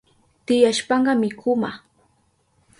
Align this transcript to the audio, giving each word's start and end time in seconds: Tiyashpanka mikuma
Tiyashpanka 0.45 1.11
mikuma 1.21 1.69